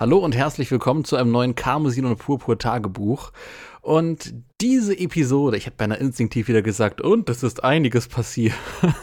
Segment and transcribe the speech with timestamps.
[0.00, 3.32] Hallo und herzlich willkommen zu einem neuen Karmesin und Purpur Tagebuch.
[3.80, 8.54] Und diese Episode, ich hätte beinahe instinktiv wieder gesagt, und es ist einiges passiert.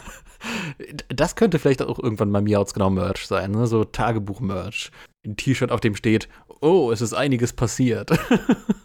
[1.08, 3.66] Das könnte vielleicht auch irgendwann mal Miauts genau Merch sein, ne?
[3.66, 4.92] so Tagebuch-Merch.
[5.26, 6.30] Ein T-Shirt, auf dem steht,
[6.62, 8.12] oh, es ist einiges passiert.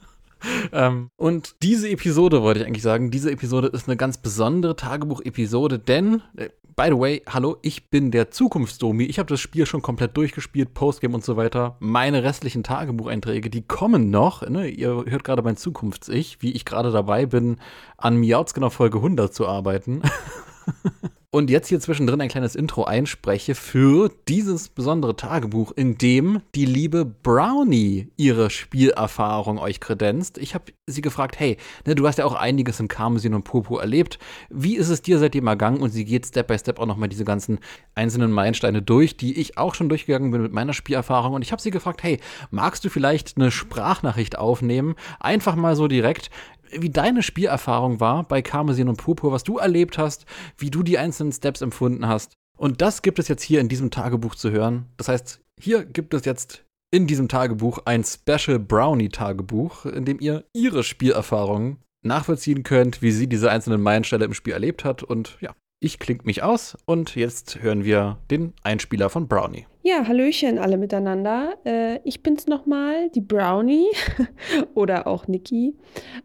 [0.72, 5.78] ähm, und diese Episode wollte ich eigentlich sagen, diese Episode ist eine ganz besondere Tagebuch-Episode,
[5.78, 9.04] denn, äh, by the way, hallo, ich bin der Zukunftsdomi.
[9.04, 11.76] Ich habe das Spiel schon komplett durchgespielt, Postgame und so weiter.
[11.80, 14.48] Meine restlichen Tagebucheinträge, die kommen noch.
[14.48, 14.68] Ne?
[14.68, 17.58] Ihr hört gerade mein Zukunfts-Ich, wie ich gerade dabei bin,
[17.98, 20.02] an Miauts genau Folge 100 zu arbeiten.
[21.32, 26.64] und jetzt hier zwischendrin ein kleines Intro einspreche für dieses besondere Tagebuch, in dem die
[26.64, 30.38] liebe Brownie ihre Spielerfahrung euch kredenzt.
[30.38, 31.56] Ich habe sie gefragt, hey,
[31.86, 34.18] ne, du hast ja auch einiges in Karmesin und Popo erlebt.
[34.48, 35.80] Wie ist es dir seitdem ergangen?
[35.80, 37.60] Und sie geht Step by Step auch nochmal diese ganzen
[37.94, 41.34] einzelnen Meilensteine durch, die ich auch schon durchgegangen bin mit meiner Spielerfahrung.
[41.34, 42.18] Und ich habe sie gefragt, hey,
[42.50, 44.96] magst du vielleicht eine Sprachnachricht aufnehmen?
[45.20, 46.30] Einfach mal so direkt
[46.72, 50.26] wie deine Spielerfahrung war bei Karmesin und Purpur, was du erlebt hast,
[50.56, 52.34] wie du die einzelnen Steps empfunden hast.
[52.56, 54.86] Und das gibt es jetzt hier in diesem Tagebuch zu hören.
[54.96, 60.44] Das heißt, hier gibt es jetzt in diesem Tagebuch ein Special Brownie-Tagebuch, in dem ihr
[60.54, 65.02] ihre Spielerfahrungen nachvollziehen könnt, wie sie diese einzelnen Meilensteine im Spiel erlebt hat.
[65.02, 69.66] Und ja, ich klinge mich aus und jetzt hören wir den Einspieler von Brownie.
[69.82, 71.54] Ja, Hallöchen alle miteinander.
[71.64, 73.86] Äh, ich bin's nochmal, die Brownie
[74.74, 75.74] oder auch Niki.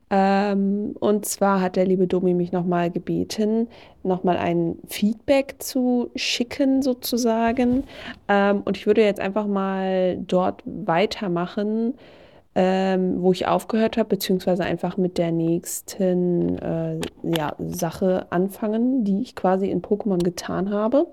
[0.10, 3.70] Ähm, und zwar hat der liebe Domi mich nochmal gebeten,
[4.04, 7.86] nochmal ein Feedback zu schicken sozusagen.
[8.28, 11.94] Ähm, und ich würde jetzt einfach mal dort weitermachen
[12.56, 19.22] ähm, wo ich aufgehört habe, beziehungsweise einfach mit der nächsten äh, ja, Sache anfangen, die
[19.22, 21.08] ich quasi in Pokémon getan habe.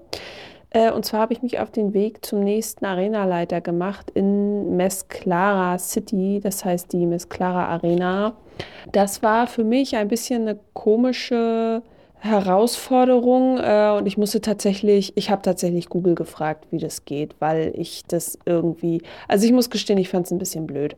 [0.70, 5.78] Äh, und zwar habe ich mich auf den Weg zum nächsten Arenaleiter gemacht in Mesclara
[5.78, 8.34] City, das heißt die Mesclara Arena.
[8.92, 11.82] Das war für mich ein bisschen eine komische
[12.22, 17.72] Herausforderung äh, und ich musste tatsächlich, ich habe tatsächlich Google gefragt, wie das geht, weil
[17.76, 20.96] ich das irgendwie, also ich muss gestehen, ich fand es ein bisschen blöd.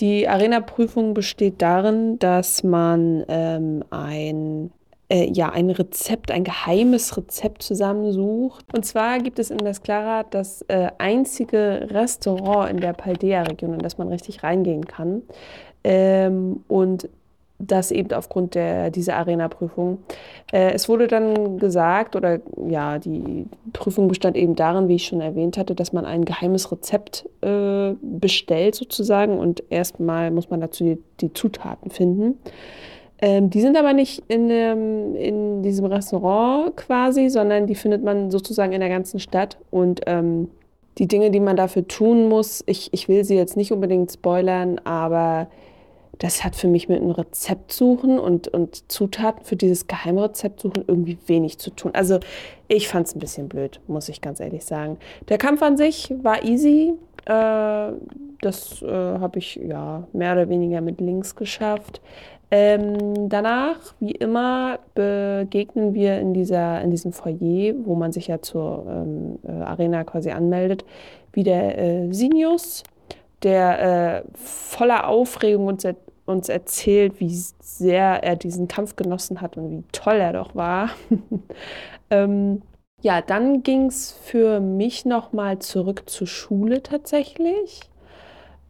[0.00, 4.72] Die Arena-Prüfung besteht darin, dass man ähm, ein
[5.08, 8.64] äh, ja, ein Rezept, ein geheimes Rezept zusammensucht.
[8.74, 13.96] Und zwar gibt es in Mesclara das äh, einzige Restaurant in der Paldea-Region, in das
[13.96, 15.22] man richtig reingehen kann.
[15.84, 17.08] Ähm, und
[17.66, 19.98] das eben aufgrund der, dieser Arena-Prüfung.
[20.52, 25.20] Äh, es wurde dann gesagt, oder ja, die Prüfung bestand eben darin, wie ich schon
[25.20, 30.84] erwähnt hatte, dass man ein geheimes Rezept äh, bestellt sozusagen und erstmal muss man dazu
[30.84, 32.38] die, die Zutaten finden.
[33.20, 38.30] Ähm, die sind aber nicht in, dem, in diesem Restaurant quasi, sondern die findet man
[38.30, 40.50] sozusagen in der ganzen Stadt und ähm,
[40.98, 44.80] die Dinge, die man dafür tun muss, ich, ich will sie jetzt nicht unbedingt spoilern,
[44.84, 45.48] aber
[46.18, 50.84] das hat für mich mit einem Rezept suchen und, und Zutaten für dieses Geheimrezept suchen
[50.86, 51.90] irgendwie wenig zu tun.
[51.94, 52.20] Also
[52.68, 54.98] ich fand es ein bisschen blöd, muss ich ganz ehrlich sagen.
[55.28, 56.94] Der Kampf an sich war easy.
[57.26, 57.92] Äh,
[58.40, 62.00] das äh, habe ich ja mehr oder weniger mit Links geschafft.
[62.50, 68.40] Ähm, danach, wie immer, begegnen wir in, dieser, in diesem Foyer, wo man sich ja
[68.42, 70.84] zur ähm, äh, Arena quasi anmeldet,
[71.32, 72.84] wieder äh, Sinius,
[73.42, 77.30] der äh, voller Aufregung uns, er uns erzählt, wie
[77.60, 80.90] sehr er diesen Kampf genossen hat und wie toll er doch war.
[82.10, 82.62] ähm,
[83.02, 87.82] ja, dann ging es für mich nochmal zurück zur Schule tatsächlich.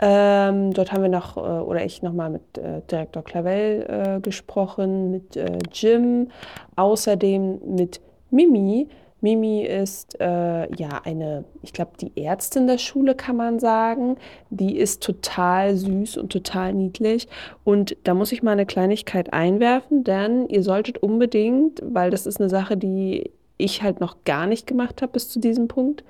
[0.00, 5.12] Ähm, dort haben wir noch, äh, oder ich nochmal mit äh, Direktor Clavel äh, gesprochen,
[5.12, 6.30] mit äh, Jim,
[6.74, 8.88] außerdem mit Mimi,
[9.24, 14.18] Mimi ist äh, ja eine, ich glaube, die Ärztin der Schule, kann man sagen.
[14.50, 17.26] Die ist total süß und total niedlich.
[17.64, 22.38] Und da muss ich mal eine Kleinigkeit einwerfen, denn ihr solltet unbedingt, weil das ist
[22.38, 26.04] eine Sache, die ich halt noch gar nicht gemacht habe bis zu diesem Punkt,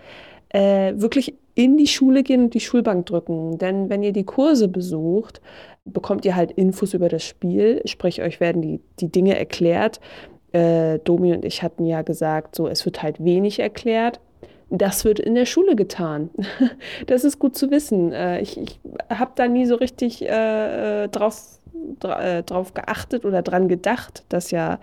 [0.48, 3.58] äh, wirklich in die Schule gehen und die Schulbank drücken.
[3.58, 5.40] Denn wenn ihr die Kurse besucht,
[5.84, 10.00] bekommt ihr halt Infos über das Spiel, sprich euch werden die, die Dinge erklärt
[10.54, 14.20] äh, Domi und ich hatten ja gesagt, so es wird halt wenig erklärt.
[14.70, 16.30] Das wird in der Schule getan.
[17.06, 18.12] das ist gut zu wissen.
[18.12, 18.80] Äh, ich ich
[19.10, 21.58] habe da nie so richtig äh, drauf,
[22.00, 24.78] dra äh, drauf geachtet oder dran gedacht, dass ja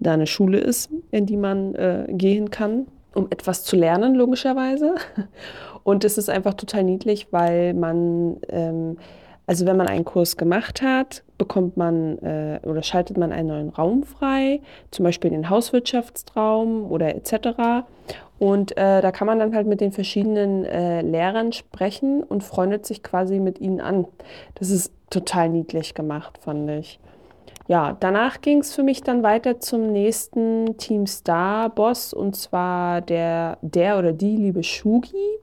[0.00, 4.96] da eine Schule ist, in die man äh, gehen kann, um etwas zu lernen, logischerweise.
[5.84, 8.98] Und es ist einfach total niedlich, weil man, ähm,
[9.52, 13.68] also wenn man einen Kurs gemacht hat, bekommt man äh, oder schaltet man einen neuen
[13.68, 17.84] Raum frei, zum Beispiel den Hauswirtschaftsraum oder etc.
[18.38, 22.86] Und äh, da kann man dann halt mit den verschiedenen äh, Lehrern sprechen und freundet
[22.86, 24.06] sich quasi mit ihnen an.
[24.54, 26.98] Das ist total niedlich gemacht, fand ich.
[27.68, 33.02] Ja, danach ging es für mich dann weiter zum nächsten Team Star Boss und zwar
[33.02, 35.41] der, der oder die liebe Shugi.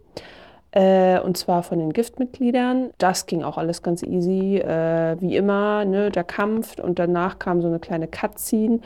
[0.72, 2.92] Äh, und zwar von den Giftmitgliedern.
[3.00, 7.62] Das ging auch alles ganz easy, äh, wie immer, ne, der Kampf und danach kam
[7.62, 8.80] so eine kleine Cutscene.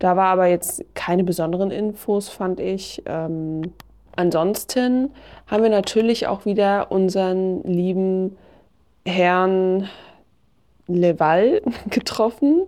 [0.00, 3.02] Da war aber jetzt keine besonderen Infos, fand ich.
[3.06, 3.72] Ähm,
[4.16, 5.12] ansonsten
[5.46, 8.36] haben wir natürlich auch wieder unseren lieben
[9.06, 9.88] Herrn
[10.88, 12.62] Leval getroffen.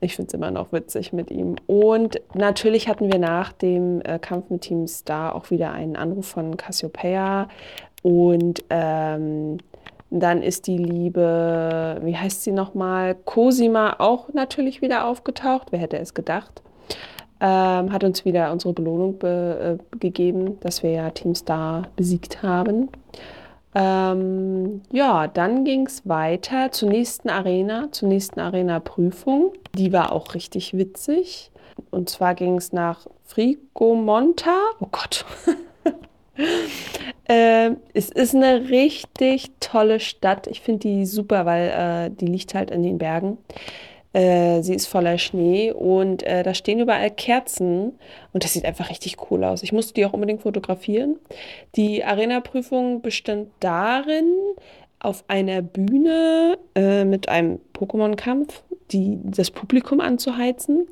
[0.00, 1.56] Ich finde es immer noch witzig mit ihm.
[1.66, 6.28] Und natürlich hatten wir nach dem äh, Kampf mit Team Star auch wieder einen Anruf
[6.28, 7.48] von Cassiopeia,
[8.02, 9.58] und ähm,
[10.10, 15.68] dann ist die liebe, wie heißt sie nochmal, Cosima auch natürlich wieder aufgetaucht.
[15.70, 16.62] Wer hätte es gedacht?
[17.40, 22.42] Ähm, hat uns wieder unsere Belohnung be äh, gegeben, dass wir ja Team Star besiegt
[22.42, 22.88] haben.
[23.74, 29.52] Ähm, ja, dann ging es weiter zur nächsten Arena, zur nächsten Arena-Prüfung.
[29.76, 31.52] Die war auch richtig witzig.
[31.90, 34.56] Und zwar ging es nach Frigomonta.
[34.80, 35.24] Oh Gott.
[37.28, 40.46] äh, es ist eine richtig tolle Stadt.
[40.46, 43.38] Ich finde die super, weil äh, die liegt halt in den Bergen.
[44.12, 47.98] Äh, sie ist voller Schnee und äh, da stehen überall Kerzen
[48.32, 49.62] und das sieht einfach richtig cool aus.
[49.62, 51.18] Ich musste die auch unbedingt fotografieren.
[51.76, 54.32] Die Arena-Prüfung bestand darin,
[55.00, 60.88] auf einer Bühne äh, mit einem Pokémon-Kampf das Publikum anzuheizen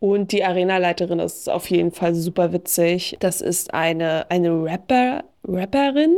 [0.00, 3.16] und die Arenaleiterin ist auf jeden Fall super witzig.
[3.20, 6.16] Das ist eine, eine Rapper, Rapperin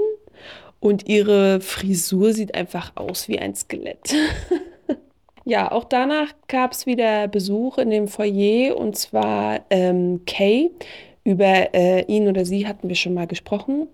[0.81, 4.15] und ihre Frisur sieht einfach aus wie ein Skelett.
[5.45, 10.71] ja, auch danach gab es wieder Besuch in dem Foyer und zwar ähm, Kay.
[11.23, 13.89] Über äh, ihn oder sie hatten wir schon mal gesprochen.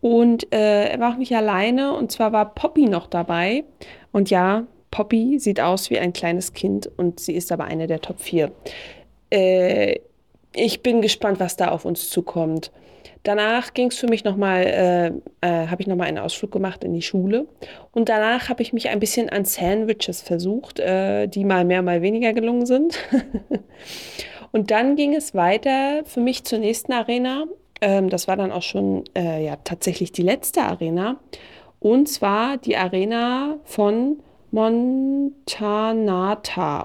[0.00, 3.62] Und äh, er war auch nicht alleine und zwar war Poppy noch dabei.
[4.10, 8.00] Und ja, Poppy sieht aus wie ein kleines Kind und sie ist aber eine der
[8.00, 8.50] Top 4
[9.32, 10.00] äh,
[10.54, 12.70] ich bin gespannt, was da auf uns zukommt.
[13.22, 15.06] Danach ging es für mich nochmal, äh,
[15.46, 17.46] äh, habe ich nochmal einen Ausflug gemacht in die Schule.
[17.92, 22.02] Und danach habe ich mich ein bisschen an Sandwiches versucht, äh, die mal mehr, mal
[22.02, 22.98] weniger gelungen sind.
[24.52, 27.44] und dann ging es weiter für mich zur nächsten Arena.
[27.80, 31.20] Ähm, das war dann auch schon äh, ja, tatsächlich die letzte Arena.
[31.78, 34.18] Und zwar die Arena von
[34.50, 35.56] Montanata.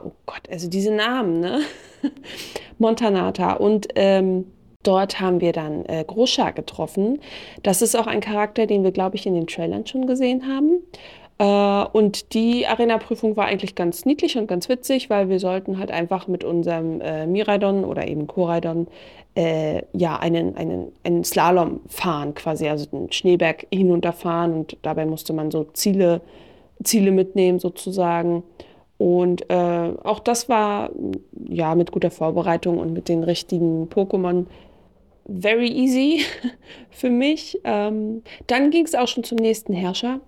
[0.06, 1.62] Oh Gott, also diese Namen, ne?
[2.78, 3.54] Montanata.
[3.54, 4.46] Und ähm,
[4.84, 7.20] dort haben wir dann äh, Groscha getroffen.
[7.64, 10.82] Das ist auch ein Charakter, den wir, glaube ich, in den Trailern schon gesehen haben.
[11.40, 15.92] Äh, und die Arena-Prüfung war eigentlich ganz niedlich und ganz witzig, weil wir sollten halt
[15.92, 18.88] einfach mit unserem äh, Miraidon oder eben Koraidon
[19.36, 25.32] äh, ja, einen, einen, einen Slalom fahren, quasi, also den Schneeberg hinunterfahren und dabei musste
[25.34, 26.22] man so Ziele,
[26.84, 28.44] Ziele mitnehmen sozusagen.
[28.98, 30.90] Und äh, auch das war
[31.48, 34.46] ja mit guter Vorbereitung und mit den richtigen Pokémon
[35.28, 36.22] very easy
[36.90, 37.60] für mich.
[37.64, 40.20] Ähm, dann ging es auch schon zum nächsten Herrscher.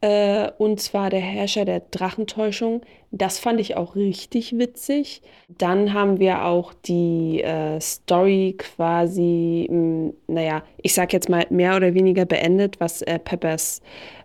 [0.00, 2.82] Äh, und zwar der Herrscher der Drachentäuschung.
[3.12, 5.22] Das fand ich auch richtig witzig.
[5.46, 11.46] Dann haben wir auch die äh, Story quasi, mh, hm, naja, ich sag jetzt mal
[11.50, 13.80] mehr oder weniger beendet, was äh, Peppers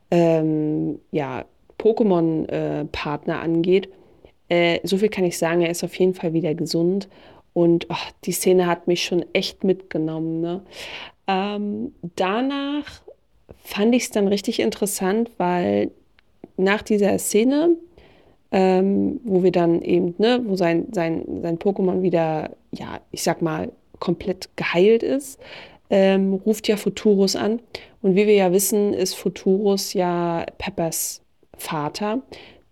[0.10, 1.46] ähm, ja,
[1.77, 3.89] Pokémon-Partner angeht.
[4.50, 7.07] Äh, so viel kann ich sagen, er ist auf jeden Fall wieder gesund.
[7.53, 10.41] Und ach, die Szene hat mich schon echt mitgenommen.
[10.41, 10.62] Ne?
[11.27, 13.01] Ähm, danach
[13.63, 15.91] fand ich es dann richtig interessant, weil
[16.55, 17.75] nach dieser Szene,
[18.51, 23.41] ähm, wo wir dann eben, ne, wo sein, sein, sein Pokémon wieder, ja, ich sag
[23.41, 25.39] mal, komplett geheilt ist,
[25.89, 27.60] ähm, ruft ja Futurus an.
[28.01, 31.22] Und wie wir ja wissen, ist Futurus ja Peppers
[31.58, 32.22] Vater,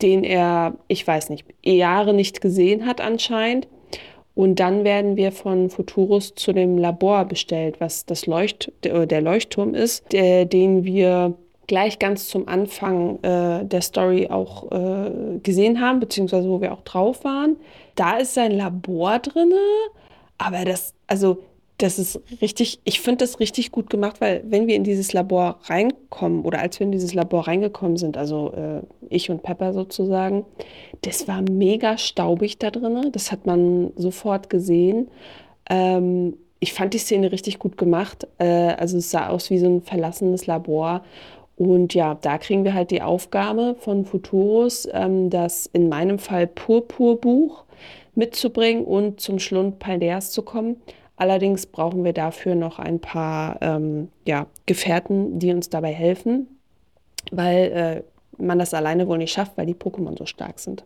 [0.02, 3.68] den er, ich weiß nicht, Jahre nicht gesehen hat anscheinend.
[4.34, 9.74] Und dann werden wir von Futurus zu dem Labor bestellt, was das Leucht, der Leuchtturm
[9.74, 11.36] ist, der, den wir
[11.68, 16.82] gleich ganz zum Anfang äh, der Story auch äh, gesehen haben, beziehungsweise wo wir auch
[16.82, 17.56] drauf waren.
[17.96, 19.56] Da ist sein Labor drinne,
[20.38, 21.38] aber das, also
[21.78, 25.60] das ist richtig, ich finde das richtig gut gemacht, weil wenn wir in dieses Labor
[25.64, 30.46] reinkommen oder als wir in dieses Labor reingekommen sind, also äh, ich und Pepper sozusagen,
[31.02, 33.12] das war mega staubig da drin.
[33.12, 35.10] Das hat man sofort gesehen.
[35.70, 38.26] Ähm, ich fand die Szene richtig gut gemacht.
[38.38, 41.04] Äh, also es sah aus wie so ein verlassenes Labor.
[41.58, 46.48] Und ja, da kriegen wir halt die Aufgabe von Futurus, ähm, das in meinem Fall
[46.48, 47.66] Purpurbuch
[48.14, 50.78] mitzubringen und zum Schlund Paldeas zu kommen.
[51.18, 56.60] Allerdings brauchen wir dafür noch ein paar ähm, ja, Gefährten, die uns dabei helfen,
[57.32, 58.04] weil
[58.38, 60.84] äh, man das alleine wohl nicht schafft, weil die Pokémon so stark sind.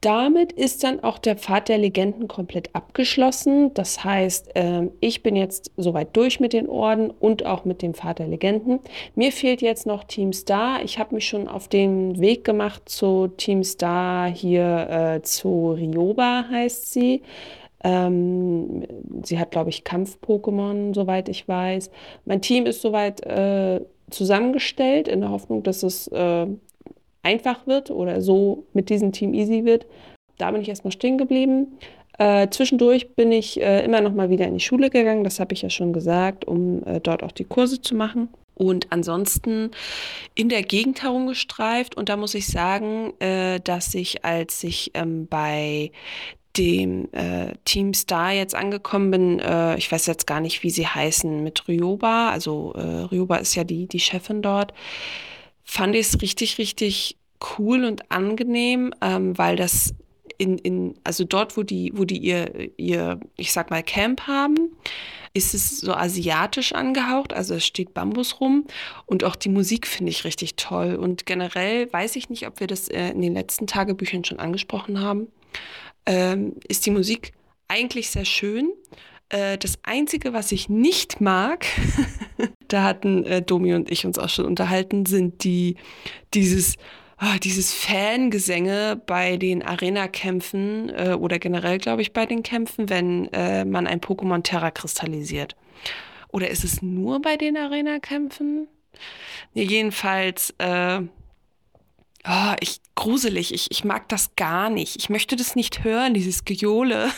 [0.00, 3.74] Damit ist dann auch der Pfad der Legenden komplett abgeschlossen.
[3.74, 7.92] Das heißt, äh, ich bin jetzt soweit durch mit den Orden und auch mit dem
[7.92, 8.80] Pfad der Legenden.
[9.14, 10.82] Mir fehlt jetzt noch Team Star.
[10.82, 16.46] Ich habe mich schon auf den Weg gemacht zu Team Star hier äh, zu Ryoba
[16.50, 17.22] heißt sie.
[17.82, 18.86] Ähm,
[19.22, 21.90] sie hat, glaube ich, Kampf-Pokémon, soweit ich weiß.
[22.24, 26.46] Mein Team ist soweit äh, zusammengestellt, in der Hoffnung, dass es äh,
[27.22, 29.86] einfach wird oder so mit diesem Team easy wird.
[30.38, 31.78] Da bin ich erstmal stehen geblieben.
[32.18, 35.54] Äh, zwischendurch bin ich äh, immer noch mal wieder in die Schule gegangen, das habe
[35.54, 38.28] ich ja schon gesagt, um äh, dort auch die Kurse zu machen.
[38.54, 39.70] Und ansonsten
[40.34, 41.96] in der Gegend herumgestreift.
[41.96, 45.92] Und da muss ich sagen, äh, dass ich, als ich ähm, bei
[46.60, 50.86] dem äh, Team Star jetzt angekommen bin, äh, ich weiß jetzt gar nicht, wie sie
[50.86, 54.74] heißen, mit Ryoba, also äh, Ryoba ist ja die, die Chefin dort,
[55.64, 57.16] fand ich es richtig, richtig
[57.58, 59.94] cool und angenehm, ähm, weil das
[60.36, 64.76] in, in, also dort, wo die, wo die ihr, ihr, ich sag mal, Camp haben,
[65.32, 68.66] ist es so asiatisch angehaucht, also es steht Bambus rum.
[69.06, 70.96] Und auch die Musik finde ich richtig toll.
[70.96, 75.00] Und generell weiß ich nicht, ob wir das äh, in den letzten Tagebüchern schon angesprochen
[75.00, 75.28] haben
[76.10, 77.32] ähm, ist die Musik
[77.68, 78.72] eigentlich sehr schön.
[79.28, 81.64] Äh, das Einzige, was ich nicht mag,
[82.68, 85.76] da hatten äh, Domi und ich uns auch schon unterhalten, sind die,
[86.34, 86.76] dieses,
[87.22, 93.28] oh, dieses Fangesänge bei den Arena-Kämpfen äh, oder generell, glaube ich, bei den Kämpfen, wenn
[93.32, 95.54] äh, man ein Pokémon Terra kristallisiert.
[96.32, 98.66] Oder ist es nur bei den Arena-Kämpfen?
[99.54, 101.02] Nee, jedenfalls, äh,
[102.28, 104.96] Oh, ich gruselig, ich, ich mag das gar nicht.
[104.96, 107.10] Ich möchte das nicht hören, dieses Gejohle.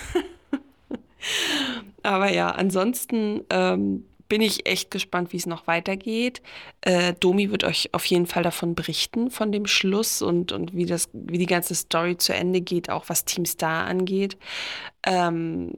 [2.03, 6.41] Aber ja, ansonsten ähm, bin ich echt gespannt, wie es noch weitergeht.
[6.81, 10.87] Äh, Domi wird euch auf jeden Fall davon berichten, von dem Schluss und, und wie,
[10.87, 14.39] das, wie die ganze Story zu Ende geht, auch was Team Star angeht.
[15.03, 15.73] Ähm,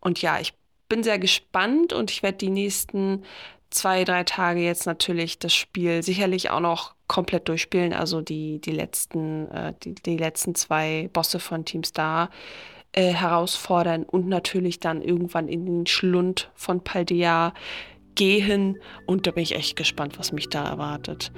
[0.00, 0.54] und ja, ich
[0.88, 3.22] bin sehr gespannt und ich werde die nächsten
[3.70, 7.92] zwei, drei Tage jetzt natürlich das Spiel sicherlich auch noch komplett durchspielen.
[7.92, 12.30] Also die, die, letzten, äh, die, die letzten zwei Bosse von Team Star
[12.92, 17.52] äh, herausfordern und natürlich dann irgendwann in den Schlund von Paldea
[18.14, 18.78] gehen.
[19.06, 21.30] Und da bin ich echt gespannt, was mich da erwartet.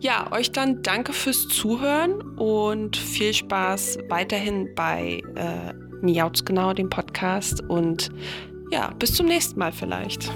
[0.00, 6.88] Ja, euch dann danke fürs Zuhören und viel Spaß weiterhin bei äh, Miauts genau, dem
[6.88, 7.62] Podcast.
[7.68, 8.10] Und
[8.70, 10.30] ja, bis zum nächsten Mal vielleicht.